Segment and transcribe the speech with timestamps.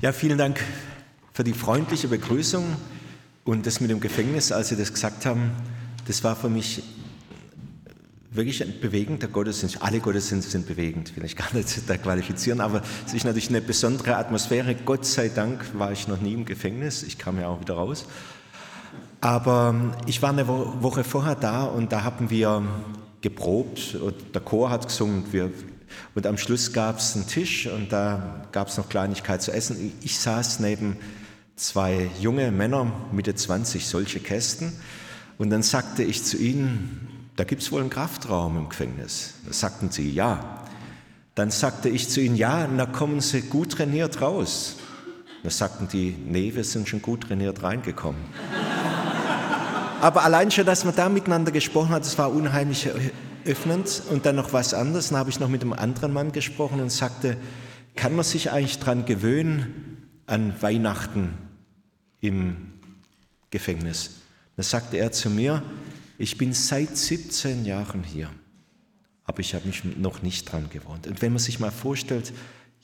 [0.00, 0.60] Ja, vielen Dank
[1.32, 2.64] für die freundliche Begrüßung
[3.44, 5.52] und das mit dem Gefängnis, als Sie das gesagt haben,
[6.06, 6.82] das war für mich
[8.30, 9.80] wirklich ein bewegender Gottesdienst.
[9.80, 13.62] Alle Gottesdienste sind bewegend, will ich gar nicht da qualifizieren, aber es ist natürlich eine
[13.62, 14.74] besondere Atmosphäre.
[14.74, 18.06] Gott sei Dank war ich noch nie im Gefängnis, ich kam ja auch wieder raus.
[19.20, 19.74] Aber
[20.06, 22.62] ich war eine Woche vorher da und da haben wir
[23.22, 25.50] geprobt und der Chor hat gesungen wir,
[26.14, 29.92] und am Schluss gab es einen Tisch und da gab es noch Kleinigkeit zu essen.
[30.02, 30.96] Ich saß neben
[31.56, 34.72] zwei junge Männer, Mitte 20, solche Kästen
[35.38, 39.34] und dann sagte ich zu ihnen, da gibt es wohl einen Kraftraum im Gefängnis.
[39.46, 40.60] Da sagten sie, ja.
[41.34, 44.76] Dann sagte ich zu ihnen, ja, da kommen sie gut trainiert raus.
[45.42, 48.22] Da sagten die, nee, wir sind schon gut trainiert reingekommen.
[50.00, 52.88] Aber allein schon, dass man da miteinander gesprochen hat, das war unheimlich
[53.46, 54.02] öffnend.
[54.10, 55.08] Und dann noch was anderes.
[55.08, 57.36] Dann habe ich noch mit einem anderen Mann gesprochen und sagte,
[57.94, 61.34] kann man sich eigentlich daran gewöhnen an Weihnachten
[62.20, 62.72] im
[63.50, 64.10] Gefängnis?
[64.56, 65.62] Da sagte er zu mir,
[66.18, 68.30] ich bin seit 17 Jahren hier,
[69.24, 71.06] aber ich habe mich noch nicht dran gewohnt.
[71.06, 72.32] Und wenn man sich mal vorstellt,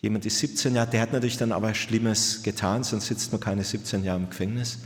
[0.01, 3.63] jemand ist 17 Jahre, der hat natürlich dann aber Schlimmes getan, sonst sitzt man keine
[3.63, 4.79] 17 Jahre im Gefängnis.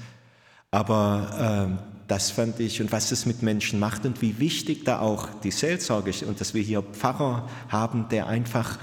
[0.70, 5.00] Aber äh, das fand ich und was das mit Menschen macht und wie wichtig da
[5.00, 8.78] auch die Seelsorge ist und dass wir hier Pfarrer haben, der einfach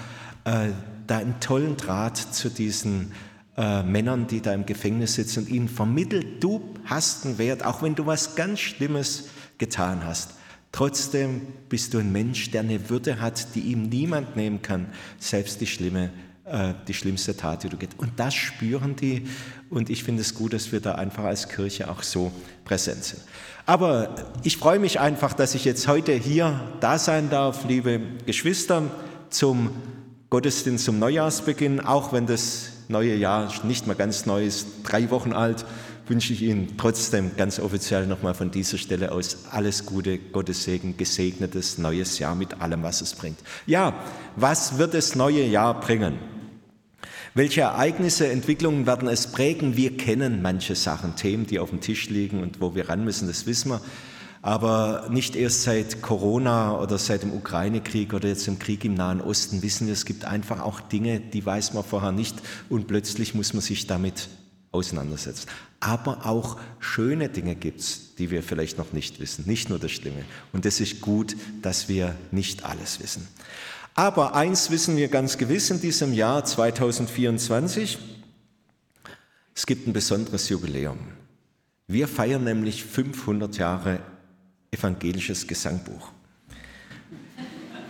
[0.45, 0.69] äh,
[1.07, 3.11] da einen tollen Draht zu diesen
[3.57, 7.83] äh, Männern, die da im Gefängnis sitzen und ihnen vermittelt, du hast einen Wert, auch
[7.83, 10.31] wenn du was ganz Schlimmes getan hast.
[10.71, 14.87] Trotzdem bist du ein Mensch, der eine Würde hat, die ihm niemand nehmen kann,
[15.19, 16.11] selbst die schlimme,
[16.51, 17.97] äh, die schlimmste Tat, die du geht.
[17.97, 19.27] Und das spüren die.
[19.69, 22.31] Und ich finde es gut, dass wir da einfach als Kirche auch so
[22.65, 23.21] präsent sind.
[23.65, 28.83] Aber ich freue mich einfach, dass ich jetzt heute hier da sein darf, liebe Geschwister,
[29.29, 29.71] zum
[30.29, 35.33] Gottesdienst zum Neujahrsbeginn, auch wenn das neue Jahr nicht mehr ganz neu ist, drei Wochen
[35.33, 35.65] alt
[36.07, 40.97] wünsche ich Ihnen trotzdem ganz offiziell nochmal von dieser Stelle aus alles Gute, Gottes Segen,
[40.97, 43.39] gesegnetes neues Jahr mit allem, was es bringt.
[43.65, 43.93] Ja,
[44.35, 46.19] was wird das neue Jahr bringen?
[47.33, 49.77] Welche Ereignisse, Entwicklungen werden es prägen?
[49.77, 53.29] Wir kennen manche Sachen, Themen, die auf dem Tisch liegen und wo wir ran müssen,
[53.29, 53.79] das wissen wir.
[54.41, 59.21] Aber nicht erst seit Corona oder seit dem Ukraine-Krieg oder jetzt dem Krieg im Nahen
[59.21, 62.35] Osten wissen wir, es gibt einfach auch Dinge, die weiß man vorher nicht
[62.67, 64.27] und plötzlich muss man sich damit
[64.73, 65.47] auseinandersetzen.
[65.79, 69.91] Aber auch schöne Dinge gibt es, die wir vielleicht noch nicht wissen, nicht nur das
[69.91, 70.25] Schlimme.
[70.51, 73.25] Und es ist gut, dass wir nicht alles wissen.
[73.93, 77.97] Aber eins wissen wir ganz gewiss in diesem Jahr 2024,
[79.53, 80.97] es gibt ein besonderes Jubiläum.
[81.87, 83.99] Wir feiern nämlich 500 Jahre
[84.71, 86.11] evangelisches Gesangbuch.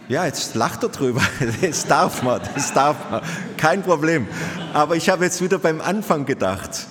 [0.09, 1.21] Ja, jetzt lacht er drüber.
[1.61, 3.21] Das darf man, das darf man.
[3.55, 4.27] Kein Problem.
[4.73, 6.87] Aber ich habe jetzt wieder beim Anfang gedacht.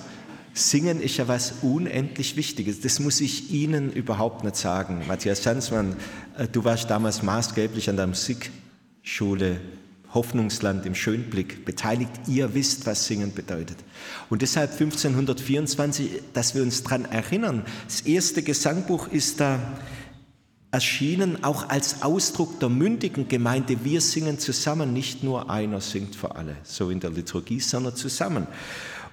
[0.53, 2.81] Singen ist ja was unendlich Wichtiges.
[2.81, 5.03] Das muss ich Ihnen überhaupt nicht sagen.
[5.07, 5.95] Matthias Sanzmann,
[6.37, 8.05] äh, du warst damals maßgeblich an der
[9.01, 9.59] Musikschule
[10.13, 12.11] Hoffnungsland im Schönblick beteiligt.
[12.27, 13.77] Ihr wisst, was Singen bedeutet.
[14.29, 17.63] Und deshalb 1524, dass wir uns daran erinnern.
[17.87, 19.59] Das erste Gesangbuch ist da
[20.69, 23.83] erschienen auch als Ausdruck der mündigen Gemeinde.
[23.83, 28.47] Wir singen zusammen, nicht nur einer singt für alle, so in der Liturgie, sondern zusammen.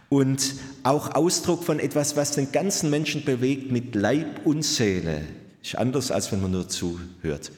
[0.08, 5.22] Und auch Ausdruck von etwas, was den ganzen Menschen bewegt mit Leib und Seele.
[5.62, 7.52] Ist anders, als wenn man nur zuhört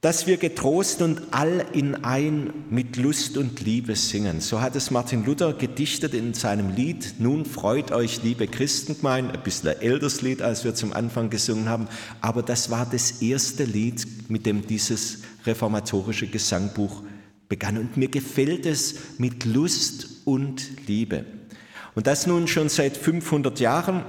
[0.00, 4.40] dass wir getrost und all in ein mit Lust und Liebe singen.
[4.40, 9.42] So hat es Martin Luther gedichtet in seinem Lied Nun freut euch, liebe Christengemeinde, ein
[9.42, 11.88] bisschen älteres Lied, als wir zum Anfang gesungen haben,
[12.20, 17.02] aber das war das erste Lied, mit dem dieses reformatorische Gesangbuch
[17.48, 17.76] begann.
[17.76, 21.24] Und mir gefällt es mit Lust und Liebe.
[21.96, 24.04] Und das nun schon seit 500 Jahren.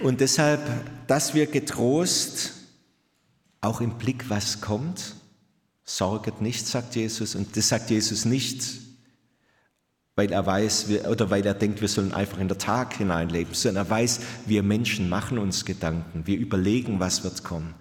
[0.00, 0.60] Und deshalb,
[1.08, 2.53] dass wir getrost
[3.64, 5.14] auch im Blick, was kommt.
[5.84, 7.34] Sorget nicht, sagt Jesus.
[7.34, 8.62] Und das sagt Jesus nicht,
[10.16, 13.86] weil er weiß oder weil er denkt, wir sollen einfach in den Tag hineinleben, sondern
[13.86, 17.74] er weiß, wir Menschen machen uns Gedanken, wir überlegen, was wird kommen.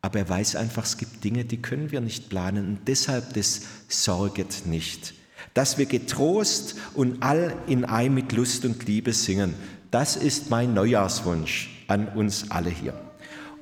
[0.00, 3.62] Aber er weiß einfach, es gibt Dinge, die können wir nicht planen und deshalb das
[3.88, 5.14] Sorget nicht.
[5.54, 9.54] Dass wir getrost und all in ein mit Lust und Liebe singen,
[9.90, 12.94] das ist mein Neujahrswunsch an uns alle hier.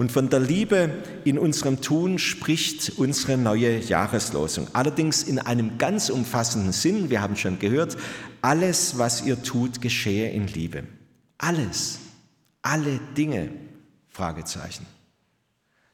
[0.01, 0.89] Und von der Liebe
[1.25, 4.67] in unserem Tun spricht unsere neue Jahreslosung.
[4.73, 7.11] Allerdings in einem ganz umfassenden Sinn.
[7.11, 7.99] Wir haben schon gehört,
[8.41, 10.85] alles, was ihr tut, geschehe in Liebe.
[11.37, 11.99] Alles,
[12.63, 13.51] alle Dinge,
[14.09, 14.87] Fragezeichen.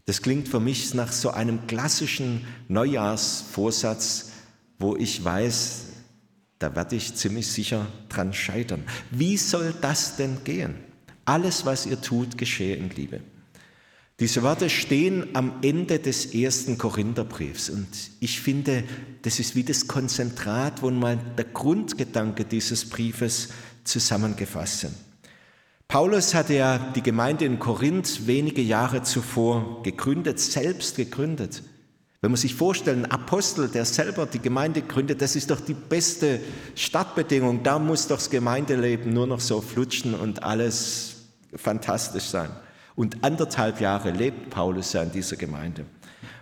[0.04, 4.30] Das klingt für mich nach so einem klassischen Neujahrsvorsatz,
[4.78, 5.82] wo ich weiß,
[6.60, 8.84] da werde ich ziemlich sicher dran scheitern.
[9.10, 10.76] Wie soll das denn gehen?
[11.24, 13.20] Alles, was ihr tut, geschehe in Liebe.
[14.18, 17.86] Diese Worte stehen am Ende des ersten Korintherbriefs und
[18.20, 18.82] ich finde,
[19.22, 23.48] das ist wie das Konzentrat, wo mal der Grundgedanke dieses Briefes
[23.84, 24.94] zusammengefasst sind.
[25.86, 31.62] Paulus hatte ja die Gemeinde in Korinth wenige Jahre zuvor gegründet, selbst gegründet.
[32.22, 35.74] Wenn man sich vorstellt, ein Apostel, der selber die Gemeinde gründet, das ist doch die
[35.74, 36.40] beste
[36.74, 37.62] Startbedingung.
[37.62, 41.16] Da muss doch das Gemeindeleben nur noch so flutschen und alles
[41.54, 42.48] fantastisch sein.
[42.96, 45.84] Und anderthalb Jahre lebt Paulus ja in dieser Gemeinde.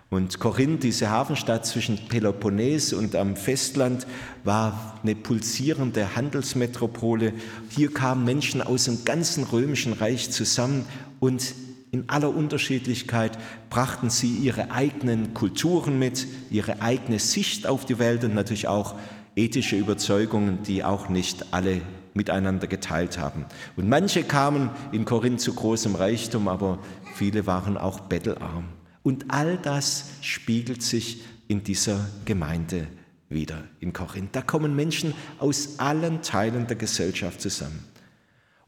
[0.08, 4.06] Und Korinth, diese Hafenstadt zwischen Peloponnes und am Festland,
[4.44, 7.32] war eine pulsierende Handelsmetropole.
[7.70, 10.86] Hier kamen Menschen aus dem ganzen römischen Reich zusammen
[11.18, 11.54] und
[11.90, 13.38] in aller Unterschiedlichkeit
[13.70, 18.94] brachten sie ihre eigenen Kulturen mit, ihre eigene Sicht auf die Welt und natürlich auch
[19.36, 21.80] ethische Überzeugungen, die auch nicht alle
[22.14, 23.44] miteinander geteilt haben.
[23.76, 26.78] Und manche kamen in Korinth zu großem Reichtum, aber
[27.14, 28.64] viele waren auch bettelarm.
[29.02, 32.86] Und all das spiegelt sich in dieser Gemeinde
[33.28, 34.34] wieder in Korinth.
[34.34, 37.84] Da kommen Menschen aus allen Teilen der Gesellschaft zusammen.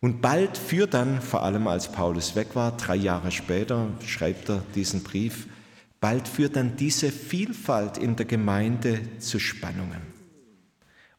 [0.00, 4.62] Und bald führt dann, vor allem als Paulus weg war, drei Jahre später schreibt er
[4.74, 5.46] diesen Brief,
[6.00, 10.02] bald führt dann diese Vielfalt in der Gemeinde zu Spannungen.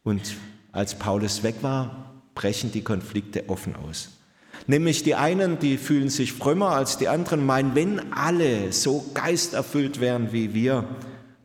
[0.04, 0.36] Und
[0.70, 2.07] als Paulus weg war,
[2.38, 4.10] brechen die Konflikte offen aus.
[4.68, 9.98] Nämlich die einen, die fühlen sich frömmer als die anderen, meinen, wenn alle so geisterfüllt
[9.98, 10.84] wären wie wir,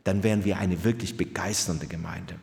[0.04, 2.36] dann wären wir eine wirklich begeisternde Gemeinde.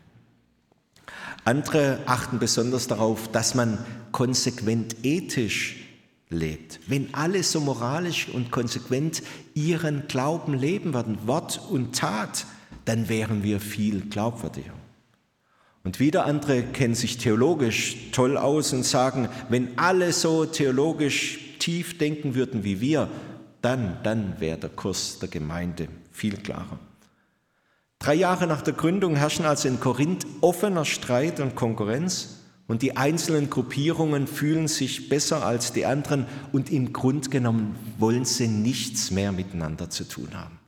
[1.45, 3.77] Andere achten besonders darauf, dass man
[4.11, 5.77] konsequent ethisch
[6.29, 6.81] lebt.
[6.87, 9.23] Wenn alle so moralisch und konsequent
[9.53, 12.45] ihren Glauben leben würden, Wort und Tat,
[12.83, 14.73] dann wären wir viel glaubwürdiger.
[15.83, 21.97] Und wieder andere kennen sich theologisch toll aus und sagen, wenn alle so theologisch tief
[21.97, 23.09] denken würden wie wir,
[23.61, 26.79] dann, dann wäre der Kurs der Gemeinde viel klarer.
[27.99, 32.97] Drei Jahre nach der Gründung herrschen also in Korinth offener Streit und Konkurrenz und die
[32.97, 39.11] einzelnen Gruppierungen fühlen sich besser als die anderen und im Grund genommen wollen sie nichts
[39.11, 40.60] mehr miteinander zu tun haben.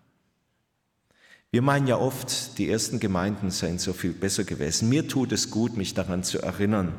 [1.54, 4.90] Wir meinen ja oft, die ersten Gemeinden seien so viel besser gewesen.
[4.90, 6.94] Mir tut es gut, mich daran zu erinnern.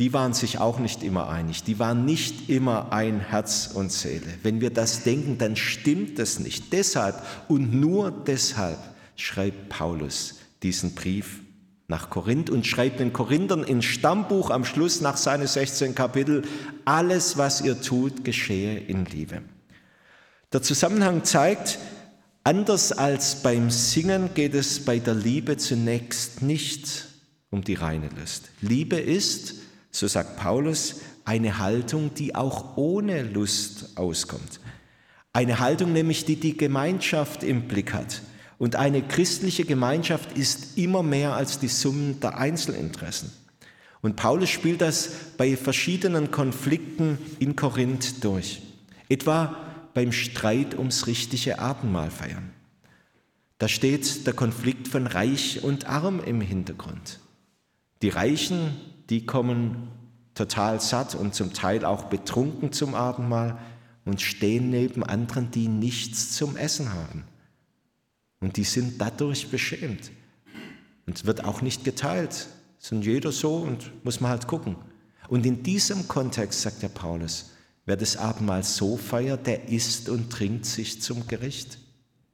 [0.00, 1.62] Die waren sich auch nicht immer einig.
[1.62, 4.26] Die waren nicht immer ein Herz und Seele.
[4.42, 6.72] Wenn wir das denken, dann stimmt das nicht.
[6.72, 8.80] Deshalb und nur deshalb
[9.14, 11.38] schreibt Paulus diesen Brief
[11.86, 16.42] nach Korinth und schreibt den Korinthern in Stammbuch am Schluss nach seinen 16 Kapitel,
[16.84, 19.42] alles, was ihr tut, geschehe in Liebe.
[20.52, 21.78] Der Zusammenhang zeigt,
[22.46, 27.06] Anders als beim Singen geht es bei der Liebe zunächst nicht
[27.48, 28.50] um die reine Lust.
[28.60, 29.54] Liebe ist,
[29.90, 34.60] so sagt Paulus, eine Haltung, die auch ohne Lust auskommt.
[35.32, 38.20] Eine Haltung nämlich, die die Gemeinschaft im Blick hat.
[38.58, 43.32] Und eine christliche Gemeinschaft ist immer mehr als die Summen der Einzelinteressen.
[44.02, 45.08] Und Paulus spielt das
[45.38, 48.60] bei verschiedenen Konflikten in Korinth durch.
[49.08, 49.56] Etwa
[49.94, 52.50] beim Streit ums richtige Abendmahl feiern.
[53.58, 57.20] Da steht der Konflikt von Reich und Arm im Hintergrund.
[58.02, 58.76] Die Reichen,
[59.08, 59.88] die kommen
[60.34, 63.58] total satt und zum Teil auch betrunken zum Abendmahl
[64.04, 67.24] und stehen neben anderen, die nichts zum Essen haben.
[68.40, 70.10] Und die sind dadurch beschämt.
[71.06, 72.48] Und wird auch nicht geteilt,
[72.78, 74.76] sondern jeder so und muss man halt gucken.
[75.28, 77.50] Und in diesem Kontext, sagt der Paulus,
[77.86, 81.78] Wer das Abendmahl so feiert, der isst und trinkt sich zum Gericht.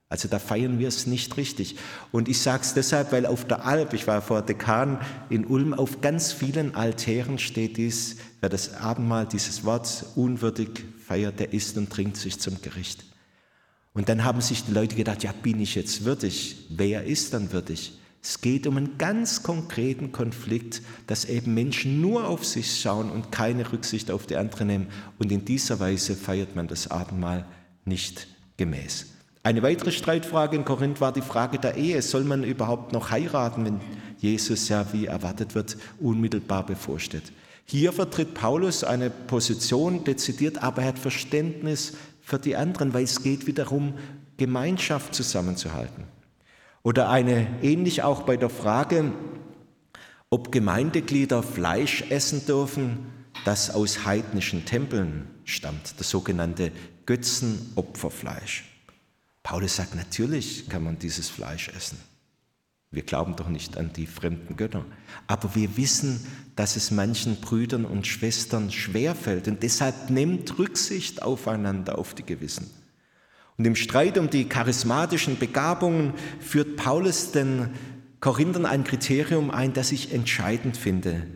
[0.09, 1.77] Also da feiern wir es nicht richtig.
[2.11, 5.73] Und ich sage es deshalb, weil auf der Alp, ich war vor Dekan in Ulm,
[5.73, 11.77] auf ganz vielen Altären steht dies, wer das Abendmahl, dieses Wort unwürdig feiert, der isst
[11.77, 13.05] und trinkt sich zum Gericht.
[13.93, 16.67] Und dann haben sich die Leute gedacht, ja, bin ich jetzt würdig?
[16.71, 17.93] Wer ist dann würdig?
[18.23, 23.33] Es geht um einen ganz konkreten Konflikt, dass eben Menschen nur auf sich schauen und
[23.33, 24.87] keine Rücksicht auf die anderen nehmen.
[25.19, 27.47] Und in dieser Weise feiert man das Abendmahl
[27.87, 28.27] nicht
[28.59, 29.07] gemäß.
[29.43, 32.03] Eine weitere Streitfrage in Korinth war die Frage der Ehe.
[32.03, 33.81] Soll man überhaupt noch heiraten, wenn
[34.19, 37.33] Jesus ja, wie erwartet wird, unmittelbar bevorsteht?
[37.65, 43.23] Hier vertritt Paulus eine Position dezidiert, aber er hat Verständnis für die anderen, weil es
[43.23, 43.95] geht wiederum,
[44.37, 46.05] Gemeinschaft zusammenzuhalten.
[46.83, 49.13] Oder eine ähnlich auch bei der Frage,
[50.31, 53.07] ob Gemeindeglieder Fleisch essen dürfen,
[53.45, 56.73] das aus heidnischen Tempeln stammt, das sogenannte
[57.07, 58.65] Götzenopferfleisch.
[59.43, 61.99] Paulus sagt, natürlich kann man dieses Fleisch essen.
[62.93, 64.85] Wir glauben doch nicht an die fremden Götter.
[65.27, 71.99] Aber wir wissen, dass es manchen Brüdern und Schwestern schwerfällt und deshalb nimmt Rücksicht aufeinander,
[71.99, 72.69] auf die Gewissen.
[73.61, 77.69] Und im Streit um die charismatischen Begabungen führt Paulus den
[78.19, 81.27] Korinthern ein Kriterium ein, das ich entscheidend finde,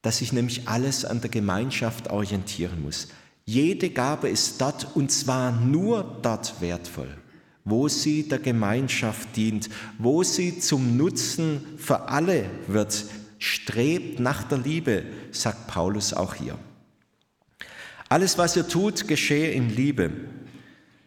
[0.00, 3.08] dass sich nämlich alles an der Gemeinschaft orientieren muss.
[3.44, 7.14] Jede Gabe ist dort und zwar nur dort wertvoll,
[7.66, 13.04] wo sie der Gemeinschaft dient, wo sie zum Nutzen für alle wird,
[13.38, 16.58] strebt nach der Liebe, sagt Paulus auch hier.
[18.08, 20.10] Alles, was ihr tut, geschehe in Liebe.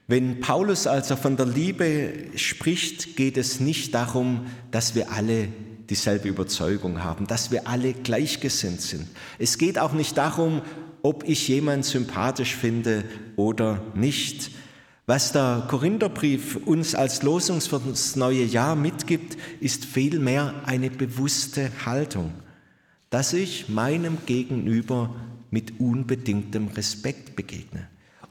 [0.09, 5.49] Wenn Paulus also von der Liebe spricht, geht es nicht darum, dass wir alle
[5.87, 9.07] dieselbe Überzeugung haben, dass wir alle gleichgesinnt sind.
[9.37, 10.63] Es geht auch nicht darum,
[11.03, 13.03] ob ich jemand sympathisch finde
[13.35, 14.49] oder nicht.
[15.05, 21.69] Was der Korintherbrief uns als Losung für das neue Jahr mitgibt, ist vielmehr eine bewusste
[21.85, 22.33] Haltung,
[23.11, 25.15] dass ich meinem Gegenüber
[25.51, 27.87] mit unbedingtem Respekt begegne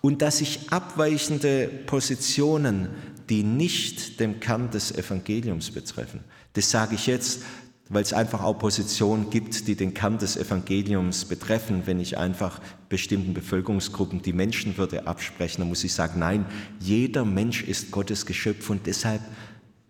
[0.08, 2.88] und dass sich abweichende Positionen,
[3.28, 6.20] die nicht dem Kern des Evangeliums betreffen,
[6.54, 7.42] das sage ich jetzt,
[7.90, 11.82] weil es einfach auch Positionen gibt, die den Kern des Evangeliums betreffen.
[11.84, 16.46] Wenn ich einfach bestimmten Bevölkerungsgruppen die Menschenwürde abspreche, dann muss ich sagen, nein,
[16.80, 19.20] jeder Mensch ist Gottes Geschöpf und deshalb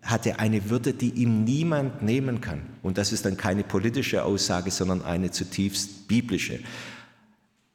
[0.01, 2.63] hat er eine Würde, die ihm niemand nehmen kann.
[2.83, 6.59] Und das ist dann keine politische Aussage, sondern eine zutiefst biblische.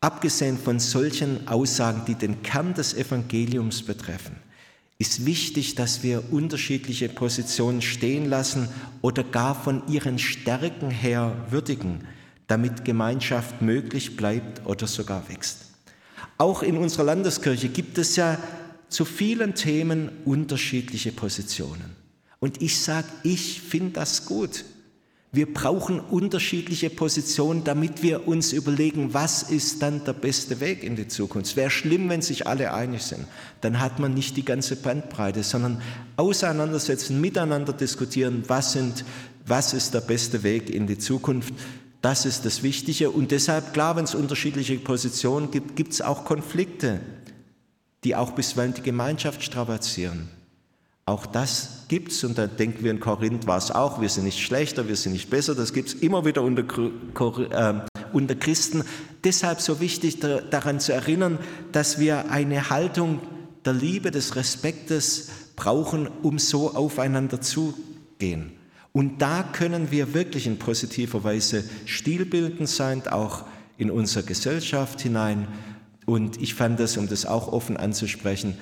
[0.05, 4.37] Abgesehen von solchen Aussagen, die den Kern des Evangeliums betreffen,
[4.99, 8.69] ist wichtig, dass wir unterschiedliche Positionen stehen lassen
[9.01, 12.07] oder gar von ihren Stärken her würdigen,
[12.49, 15.71] damit Gemeinschaft möglich bleibt oder sogar wächst.
[16.37, 18.37] Auch in unserer Landeskirche gibt es ja
[18.91, 21.97] zu vielen Themen unterschiedliche Positionen.
[22.41, 24.67] Und ich sage, ich finde das gut.
[25.35, 30.95] Wir brauchen unterschiedliche Positionen, damit wir uns überlegen, was ist dann der beste Weg in
[30.95, 31.49] die Zukunft.
[31.49, 33.27] Es wäre schlimm, wenn sich alle einig sind.
[33.61, 35.83] Dann hat man nicht die ganze Bandbreite, sondern
[36.17, 39.05] auseinandersetzen, miteinander diskutieren, was, sind,
[39.45, 41.53] was ist der beste Weg in die Zukunft.
[42.01, 43.11] Das ist das Wichtige.
[43.11, 47.01] Und deshalb, klar, wenn es unterschiedliche Positionen gibt, gibt es auch Konflikte,
[48.05, 50.29] die auch bisweilen die Gemeinschaft strapazieren.
[51.07, 54.25] Auch das gibt es und da denken wir in Korinth war es auch, wir sind
[54.25, 57.75] nicht schlechter, wir sind nicht besser, das gibt es immer wieder unter, äh,
[58.15, 58.85] unter Christen.
[59.23, 61.39] Deshalb so wichtig da, daran zu erinnern,
[61.73, 63.21] dass wir eine Haltung
[63.67, 68.53] der Liebe, des Respektes brauchen, um so aufeinander zugehen.
[68.93, 73.45] Und da können wir wirklich in positiver Weise stilbildend sein, auch
[73.77, 75.49] in unsere Gesellschaft hinein.
[76.07, 78.57] Und ich fand das, um das auch offen anzusprechen,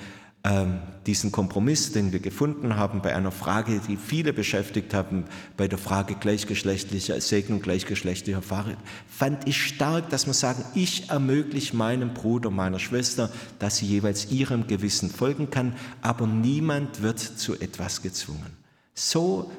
[1.07, 5.23] diesen Kompromiss, den wir gefunden haben bei einer Frage, die viele beschäftigt haben,
[5.55, 8.75] bei der Frage gleichgeschlechtlicher Segnung, gleichgeschlechtlicher Fahre,
[9.07, 14.31] fand ich stark, dass man sagen, ich ermögliche meinem Bruder, meiner Schwester, dass sie jeweils
[14.31, 18.57] ihrem Gewissen folgen kann, aber niemand wird zu etwas gezwungen.
[18.95, 19.49] So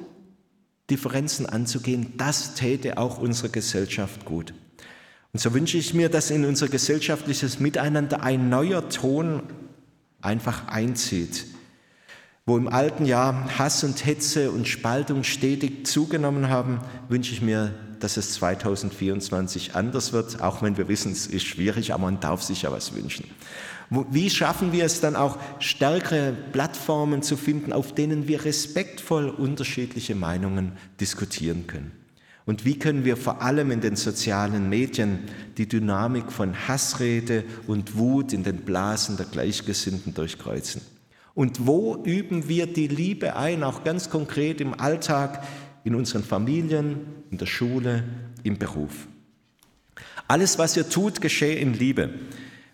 [0.91, 4.53] Differenzen anzugehen, das täte auch unserer Gesellschaft gut.
[5.33, 9.41] Und so wünsche ich mir, dass in unser gesellschaftliches Miteinander ein neuer Ton
[10.25, 11.45] einfach einzieht.
[12.45, 16.79] Wo im alten Jahr Hass und Hetze und Spaltung stetig zugenommen haben,
[17.09, 21.93] wünsche ich mir, dass es 2024 anders wird, auch wenn wir wissen, es ist schwierig,
[21.93, 23.25] aber man darf sich ja was wünschen.
[23.89, 30.15] Wie schaffen wir es dann auch, stärkere Plattformen zu finden, auf denen wir respektvoll unterschiedliche
[30.15, 32.04] Meinungen diskutieren können?
[32.45, 35.19] Und wie können wir vor allem in den sozialen Medien
[35.57, 40.81] die Dynamik von Hassrede und Wut in den Blasen der Gleichgesinnten durchkreuzen?
[41.33, 45.43] Und wo üben wir die Liebe ein, auch ganz konkret im Alltag,
[45.83, 46.97] in unseren Familien,
[47.31, 48.03] in der Schule,
[48.43, 49.07] im Beruf?
[50.27, 52.11] Alles, was ihr tut, geschehe in Liebe.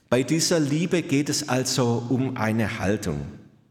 [0.10, 3.22] Bei dieser Liebe geht es also um eine Haltung.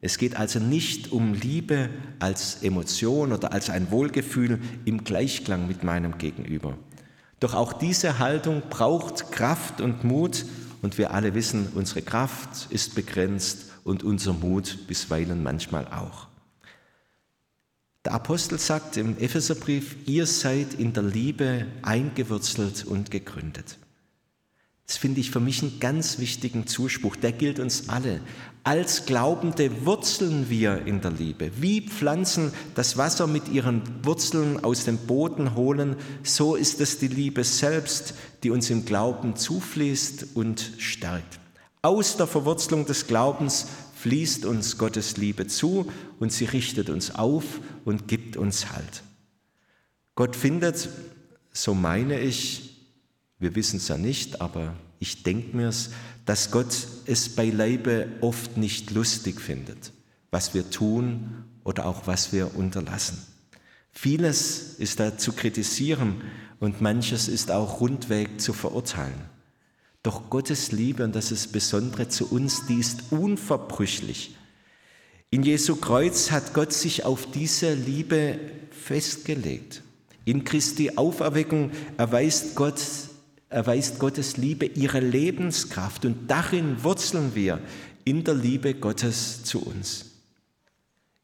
[0.02, 5.84] Es geht also nicht um Liebe als Emotion oder als ein Wohlgefühl im Gleichklang mit
[5.84, 6.78] meinem Gegenüber.
[7.38, 10.46] Doch auch diese Haltung braucht Kraft und Mut
[10.82, 16.28] und wir alle wissen, unsere Kraft ist begrenzt und unser Mut bisweilen manchmal auch.
[18.06, 23.76] Der Apostel sagt im Epheserbrief, ihr seid in der Liebe eingewurzelt und gegründet.
[24.86, 28.20] Das finde ich für mich einen ganz wichtigen Zuspruch, der gilt uns alle.
[28.62, 31.50] Als Glaubende wurzeln wir in der Liebe.
[31.60, 37.08] Wie Pflanzen das Wasser mit ihren Wurzeln aus dem Boden holen, so ist es die
[37.08, 41.40] Liebe selbst, die uns im Glauben zufließt und stärkt.
[41.80, 47.60] Aus der Verwurzelung des Glaubens fließt uns Gottes Liebe zu und sie richtet uns auf
[47.86, 49.02] und gibt uns Halt.
[50.14, 50.90] Gott findet,
[51.50, 52.76] so meine ich,
[53.38, 55.90] wir wissen es ja nicht, aber ich denke mir es,
[56.24, 59.92] dass Gott es beileibe oft nicht lustig findet,
[60.30, 63.18] was wir tun oder auch was wir unterlassen.
[63.92, 66.22] Vieles ist da zu kritisieren
[66.60, 69.28] und manches ist auch rundweg zu verurteilen.
[70.02, 74.36] Doch Gottes Liebe, und das ist Besondere zu uns, die ist unverbrüchlich.
[75.30, 78.38] In Jesu Kreuz hat Gott sich auf diese Liebe
[78.70, 79.82] festgelegt.
[80.24, 82.80] In Christi Auferweckung erweist, Gott,
[83.50, 87.60] erweist Gottes Liebe ihre Lebenskraft und darin wurzeln wir
[88.04, 90.06] in der Liebe Gottes zu uns.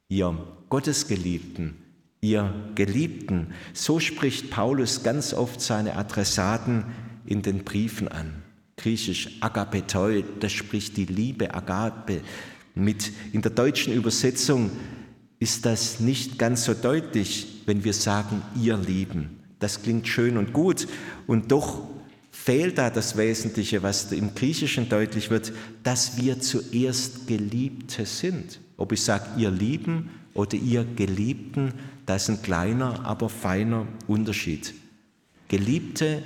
[0.08, 0.36] Ihr
[0.68, 1.76] Gottesgeliebten,
[2.20, 6.84] ihr Geliebten, so spricht Paulus ganz oft seine Adressaten
[7.24, 8.42] in den Briefen an
[8.76, 12.20] griechisch Agapetoi, das spricht die Liebe, Agape.
[12.74, 14.70] Mit in der deutschen Übersetzung
[15.38, 19.40] ist das nicht ganz so deutlich, wenn wir sagen, ihr Lieben.
[19.58, 20.86] Das klingt schön und gut
[21.26, 21.88] und doch
[22.46, 28.60] fehlt da das Wesentliche, was im Griechischen deutlich wird, dass wir zuerst Geliebte sind.
[28.76, 31.72] Ob ich sage, ihr Lieben oder ihr Geliebten,
[32.06, 34.74] das ist ein kleiner, aber feiner Unterschied.
[35.48, 36.22] Geliebte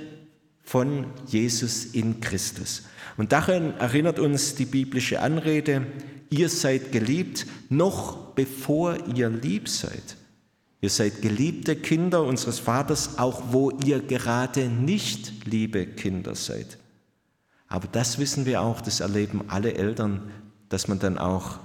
[0.63, 2.83] von Jesus in Christus.
[3.17, 5.87] Und daran erinnert uns die biblische Anrede,
[6.29, 10.17] ihr seid geliebt, noch bevor ihr lieb seid.
[10.81, 16.79] Ihr seid geliebte Kinder unseres Vaters, auch wo ihr gerade nicht liebe Kinder seid.
[17.67, 20.31] Aber das wissen wir auch, das erleben alle Eltern,
[20.69, 21.59] dass man dann auch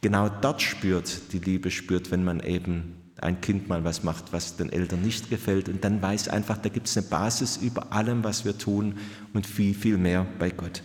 [0.00, 4.56] genau dort spürt, die Liebe spürt, wenn man eben ein Kind mal was macht, was
[4.56, 5.68] den Eltern nicht gefällt.
[5.68, 8.96] Und dann weiß einfach, da gibt es eine Basis über allem, was wir tun
[9.32, 10.82] und viel, viel mehr bei Gott.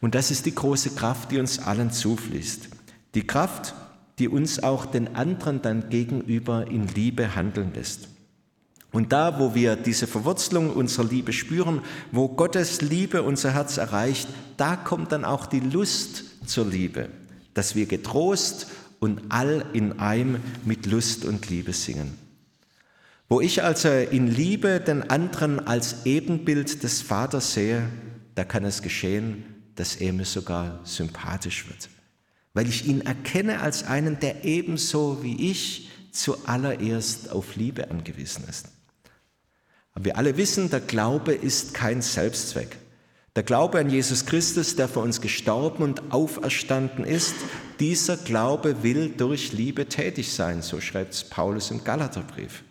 [0.00, 2.68] Und das ist die große Kraft, die uns allen zufließt.
[3.14, 3.74] Die Kraft,
[4.18, 8.08] die uns auch den anderen dann gegenüber in Liebe handeln lässt.
[8.92, 11.82] Und da, wo wir diese Verwurzelung unserer Liebe spüren,
[12.12, 17.10] wo Gottes Liebe unser Herz erreicht, da kommt dann auch die Lust zur Liebe,
[17.52, 22.16] dass wir getrost und all in einem mit Lust und Liebe singen.
[23.28, 27.88] Wo ich also in Liebe den anderen als Ebenbild des Vaters sehe,
[28.36, 31.88] da kann es geschehen, dass er mir sogar sympathisch wird,
[32.56, 38.68] weil ich ihn erkenne als einen, der ebenso wie ich zuallererst auf Liebe angewiesen ist.
[39.92, 42.78] Aber wir alle wissen, der Glaube ist kein Selbstzweck.
[43.34, 47.34] Der Glaube an Jesus Christus, der für uns gestorben und auferstanden ist,
[47.78, 52.64] dieser Glaube will durch Liebe tätig sein, so schreibt es Paulus im Galaterbrief.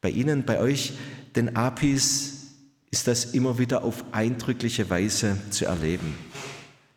[0.00, 0.94] Bei Ihnen, bei euch,
[1.36, 2.38] den Apis,
[2.90, 6.14] ist das immer wieder auf eindrückliche Weise zu erleben.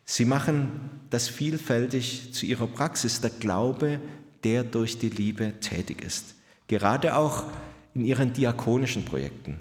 [0.08, 0.70] Sie machen
[1.10, 4.00] das vielfältig zu ihrer Praxis, der Glaube,
[4.44, 6.36] der durch die Liebe tätig ist.
[6.68, 7.44] Gerade auch
[7.92, 9.58] in ihren diakonischen Projekten.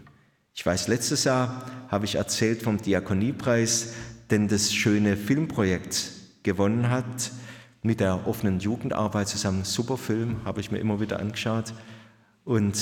[0.53, 3.93] Ich weiß, letztes Jahr habe ich erzählt vom Diakoniepreis,
[4.29, 6.11] den das schöne Filmprojekt
[6.43, 7.31] gewonnen hat
[7.81, 9.63] mit der offenen Jugendarbeit zusammen.
[9.63, 11.73] Super Film, habe ich mir immer wieder angeschaut.
[12.43, 12.77] Und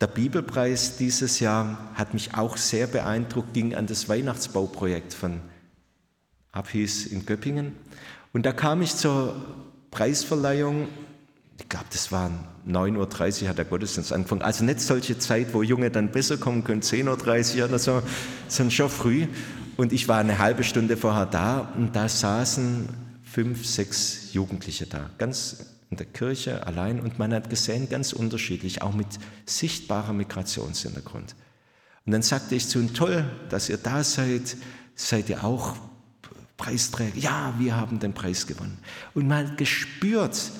[0.00, 5.40] der Bibelpreis dieses Jahr hat mich auch sehr beeindruckt, ging an das Weihnachtsbauprojekt von
[6.52, 7.76] Abhis in Göppingen.
[8.32, 9.34] Und da kam ich zur
[9.90, 10.88] Preisverleihung
[11.60, 12.30] ich glaube, das war
[12.66, 14.42] 9.30 Uhr hat der Gottesdienst angefangen.
[14.42, 18.02] Also nicht solche Zeit, wo Junge dann besser kommen können, 10.30 Uhr oder so,
[18.46, 19.26] sondern schon früh.
[19.76, 22.88] Und ich war eine halbe Stunde vorher da und da saßen
[23.22, 27.00] fünf, sechs Jugendliche da, ganz in der Kirche allein.
[27.00, 29.08] Und man hat gesehen, ganz unterschiedlich, auch mit
[29.46, 31.34] sichtbarem Migrationshintergrund.
[32.06, 34.56] Und dann sagte ich zu ihnen, toll, dass ihr da seid.
[34.94, 35.76] Seid ihr auch
[36.58, 37.16] Preisträger?
[37.16, 38.76] Ja, wir haben den Preis gewonnen.
[39.14, 40.50] Und man hat gespürt,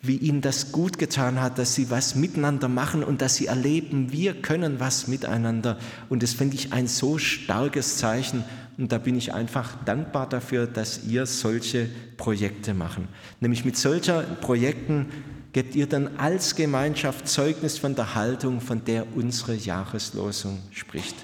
[0.00, 4.12] wie ihnen das gut getan hat, dass sie was miteinander machen und dass sie erleben,
[4.12, 5.78] wir können was miteinander.
[6.08, 8.44] Und das finde ich ein so starkes Zeichen.
[8.76, 13.08] Und da bin ich einfach dankbar dafür, dass ihr solche Projekte machen.
[13.40, 15.06] Nämlich mit solchen Projekten
[15.52, 21.16] gebt ihr dann als Gemeinschaft Zeugnis von der Haltung, von der unsere Jahreslosung spricht.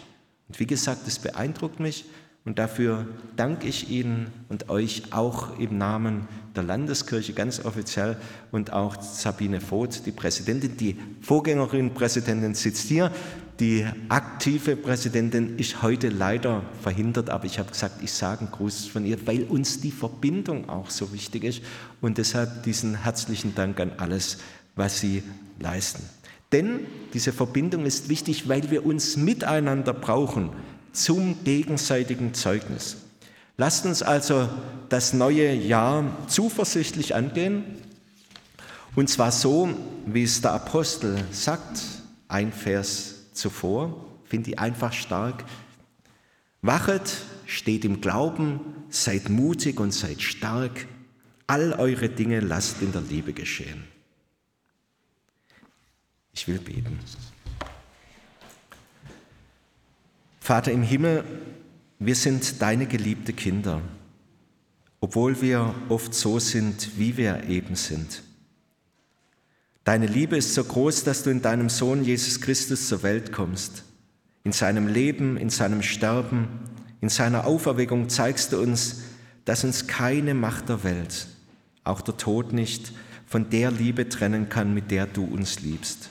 [0.49, 2.07] Und wie gesagt, es beeindruckt mich
[2.51, 8.17] und dafür danke ich Ihnen und euch auch im Namen der Landeskirche ganz offiziell
[8.51, 10.77] und auch Sabine Voth, die Präsidentin.
[10.77, 13.13] Die Vorgängerin Präsidentin sitzt hier.
[13.61, 18.89] Die aktive Präsidentin ist heute leider verhindert, aber ich habe gesagt, ich sage einen Gruß
[18.89, 21.63] von ihr, weil uns die Verbindung auch so wichtig ist
[22.01, 24.39] und deshalb diesen herzlichen Dank an alles,
[24.75, 25.23] was Sie
[25.61, 26.03] leisten.
[26.51, 26.81] Denn
[27.15, 30.51] diese Verbindung ist wichtig, weil wir uns miteinander brauchen
[30.93, 32.99] zum gegenseitigen Zeugnis.
[33.57, 34.49] Lasst uns also
[34.89, 37.65] das neue Jahr zuversichtlich angehen.
[38.97, 39.69] Und zwar so,
[40.07, 41.83] wie es der Apostel sagt,
[42.29, 45.45] ein Vers zuvor, finde ich einfach stark.
[46.63, 50.87] Wachet, steht im Glauben, seid mutig und seid stark.
[51.47, 53.85] All eure Dinge lasst in der Liebe geschehen.
[56.33, 56.99] Ich will beten.
[60.51, 61.23] Vater im Himmel,
[62.01, 63.83] wir sind deine geliebte Kinder,
[64.99, 68.25] obwohl wir oft so sind, wie wir eben sind.
[69.85, 73.85] Deine Liebe ist so groß, dass du in deinem Sohn Jesus Christus zur Welt kommst.
[74.43, 76.49] In seinem Leben, in seinem Sterben,
[77.01, 79.03] in seiner Auferweckung zeigst du uns,
[79.45, 81.29] dass uns keine Macht der Welt,
[81.85, 82.93] auch der Tod nicht,
[83.25, 86.11] von der Liebe trennen kann, mit der du uns liebst.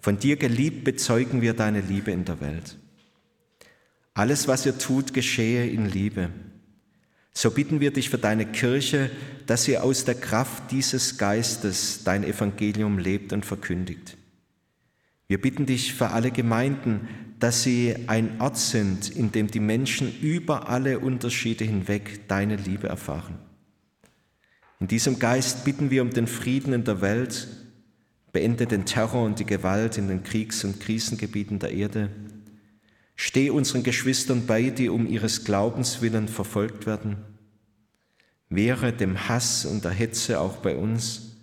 [0.00, 2.76] Von dir geliebt bezeugen wir deine Liebe in der Welt.
[4.18, 6.30] Alles, was ihr tut, geschehe in Liebe.
[7.32, 9.12] So bitten wir dich für deine Kirche,
[9.46, 14.16] dass sie aus der Kraft dieses Geistes dein Evangelium lebt und verkündigt.
[15.28, 17.06] Wir bitten dich für alle Gemeinden,
[17.38, 22.88] dass sie ein Ort sind, in dem die Menschen über alle Unterschiede hinweg deine Liebe
[22.88, 23.38] erfahren.
[24.80, 27.46] In diesem Geist bitten wir um den Frieden in der Welt,
[28.32, 32.10] beende den Terror und die Gewalt in den Kriegs- und Krisengebieten der Erde,
[33.18, 37.16] steh unseren Geschwistern bei, die um ihres Glaubens willen verfolgt werden,
[38.48, 41.36] wehre dem Hass und der Hetze auch bei uns,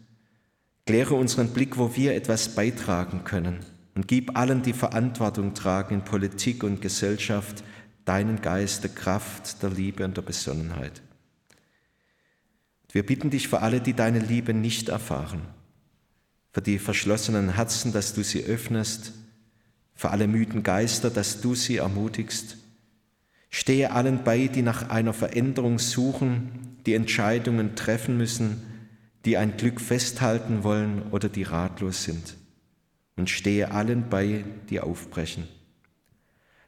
[0.85, 3.59] kläre unseren Blick, wo wir etwas beitragen können.
[3.93, 7.63] Und gib allen, die Verantwortung tragen in Politik und Gesellschaft,
[8.05, 11.01] deinen Geist der Kraft, der Liebe und der Besonnenheit.
[12.89, 15.41] Wir bitten dich für alle, die deine Liebe nicht erfahren,
[16.53, 19.11] für die verschlossenen Herzen, dass du sie öffnest,
[19.95, 22.57] für alle müden Geister, dass du sie ermutigst.
[23.49, 28.61] Stehe allen bei, die nach einer Veränderung suchen, die Entscheidungen treffen müssen,
[29.23, 32.35] die ein Glück festhalten wollen oder die ratlos sind
[33.15, 35.47] und stehe allen bei, die aufbrechen.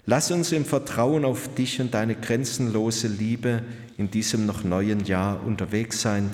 [0.06, 3.64] Lass uns im Vertrauen auf dich und deine grenzenlose Liebe
[3.98, 6.32] in diesem noch neuen Jahr unterwegs sein,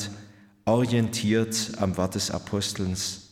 [0.66, 3.23] orientiert am Wort des Apostelns.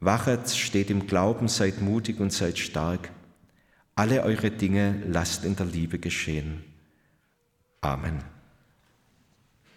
[0.00, 3.10] Wachet, steht im Glauben, seid mutig und seid stark.
[3.94, 6.62] Alle eure Dinge lasst in der Liebe geschehen.
[7.80, 8.22] Amen.